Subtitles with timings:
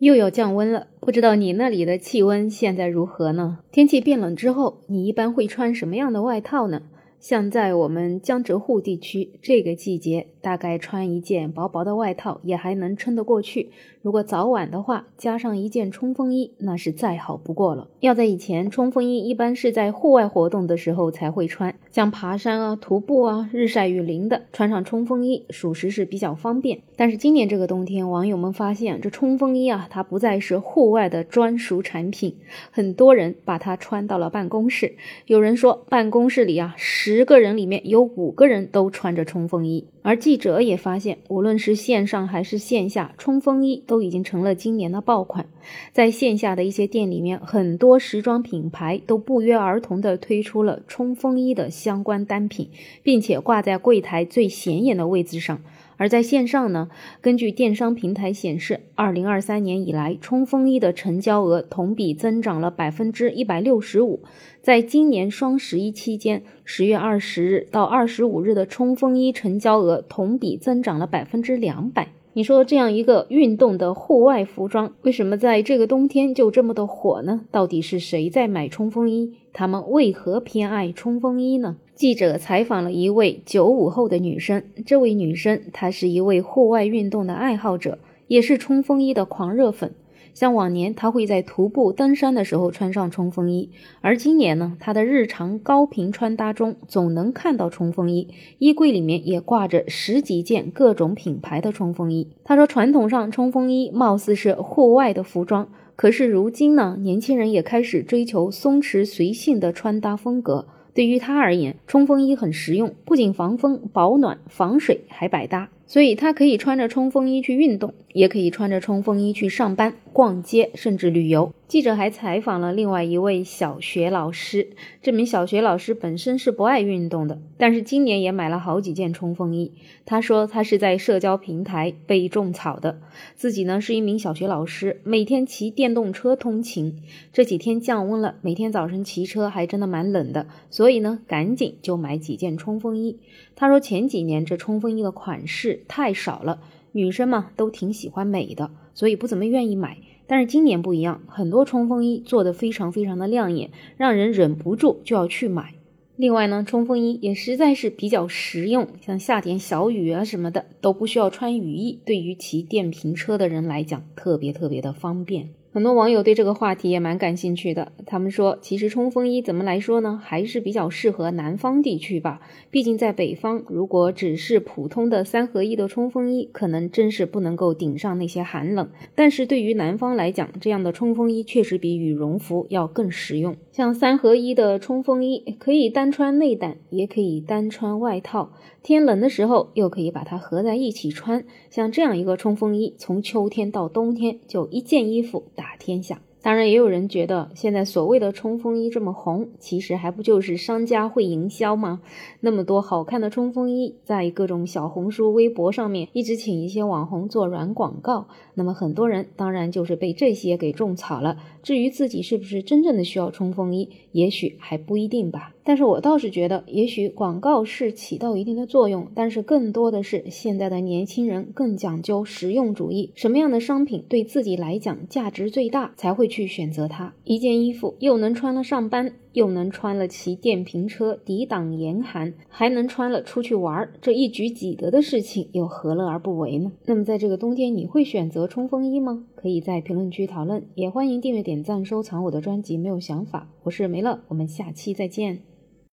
[0.00, 3.58] 又要降温了，不知道你那里的气温现在如何呢？
[3.70, 6.80] 天气变冷之后，你一般会穿什么样的外套呢？
[7.18, 13.70] 像在我们江浙沪地区，这个季节大概穿一件薄薄的外套也还能撑得过去。
[14.02, 17.88] 如果早晚的话，加上一件冲锋衣，那是再好不过了。
[18.00, 26.80] 要在以前，冲锋衣一般是在户外活动的时候才会穿，像爬山啊、徒步啊、日晒雨淋的，穿上冲锋衣属实是比较方便。
[26.96, 32.34] 但是今年这个冬天，网友们发现这冲锋衣啊，它不再是户外的专属产品，
[32.70, 34.94] 很多人把它穿到了办公室。
[35.26, 39.86] 有人说，办公室里啊，十个人里面有五个人都穿着冲锋衣。
[40.02, 45.46] 而今记者也发现，无论是线上还是线下，冲锋衣都已经成了今年的爆款。
[45.92, 52.68] 在线下的一些店里面，很多时装品牌都不约而同地推出了冲锋衣的相关单品，
[53.02, 55.60] 并且挂在柜台最显眼的位置上。
[56.00, 56.88] 而在线上呢，
[57.20, 64.22] 根据电商平台显示，二零二三年以来，冲锋衣的成交额同比增长了百分之一百六十五。
[64.62, 72.08] 在今年双十一期间，十月二十日到二十五日的冲锋衣成交额同比增长了百分之两百。
[72.40, 77.42] 你说这样一个运动的户外服装，为什么在这个冬天就这么的火呢？
[77.50, 79.34] 到底是谁在买冲锋衣？
[79.52, 81.76] 他们为何偏爱冲锋衣呢？
[81.94, 89.92] 记者采访了一位九五后的女生，这位女生她是一位户外运动的爱好者，也是冲锋衣的狂热粉。
[90.32, 102.28] 像往年，他会在徒步登山的时候穿上冲锋衣，而今年呢，他的日常高频穿搭中总能看到冲锋衣，衣柜里面也挂着十几件各种品牌的冲锋衣。
[102.44, 110.66] 他说，传统上冲锋衣貌似是户外的服装，可是如今呢，年轻人也开始追求松弛随性的穿搭风格。
[110.92, 115.68] 对于他而言，冲锋衣很实用，不仅防风保暖、防水，还百搭。
[115.90, 121.52] 所以他可以穿着冲锋衣去运动，也可以穿着冲锋衣去上班、逛街，甚至旅游。
[121.66, 124.68] 记者还采访了另外一位小学老师，
[125.02, 129.72] 这名小学老师本身是不爱运动的，但是今年也买了好几件冲锋衣。
[130.06, 133.00] 他说他是在社交平台被种草的，
[133.34, 137.02] 自己呢是一名小学老师，每天骑电动车通勤。
[137.32, 143.18] 这几天降温了，每天早晨骑车还真的蛮冷的，所以呢赶紧就买几件冲锋衣。
[143.54, 146.60] 他说前几年这冲锋衣的款式太少了，
[146.92, 149.98] 女生嘛都挺喜欢美的，所以不怎么愿意买。
[150.26, 155.74] 但是今年不一样，很多冲锋衣做的非常非常的亮眼，让人忍不住就要去买。
[156.16, 165.48] 另外呢，冲锋衣也实在是比较实用，像下点小雨啊什么的都不需要穿雨衣，对于骑电瓶车的人来讲特别特别的方便。
[165.72, 167.92] 很多网友对这个话题也蛮感兴趣的。
[168.04, 172.40] 他们说，其实冲锋衣怎么来说呢，还是比较适合南方地区吧。
[172.72, 178.90] 毕竟在北方，如果只是普通的三合一的冲锋衣，可能真是不能够顶上那些寒冷。
[179.14, 183.54] 但是对于南方来讲，这样的冲锋衣确实比羽绒服要更实用。
[183.70, 188.50] 像三合一的冲锋衣，可以单穿内胆，也可以单穿外套。
[188.82, 191.44] 天冷的时候，又可以把它合在一起穿。
[191.68, 196.18] 像这样一个冲锋衣，从秋天到冬天，就一件衣服打天下。
[196.42, 202.00] 当然，也有人觉得，现在所谓的冲锋衣这么红，其实还不就是商家会营销吗？
[202.40, 208.26] 那么多好看的冲锋衣，在各种小红书、微博上面，一直请一些网红做软广告。
[208.54, 211.36] 那么很多人当然就是被这些给种草了。
[211.62, 215.54] 至于自己是不是真正的需要冲锋衣，也许还不一定吧。
[215.62, 227.12] 但是我倒是觉得，也许广告是起到一定的作用，但是更多的是现在的年轻人更讲究实用主义，什么样的商品对自己来讲价值最大，才会去选择它。
[227.24, 236.72] 一件衣服又能穿了上班，又能穿了骑电瓶车抵挡严寒，还能穿了出去玩儿，这一举几得的事情，又何乐而不为呢？
[236.86, 239.26] 那么在这个冬天，你会选择冲锋衣吗？
[239.34, 242.78] 可以在评论区讨论，也欢迎订阅、点赞、收藏我的专辑。
[242.78, 245.49] 没有想法，我是梅乐，我们下期再见。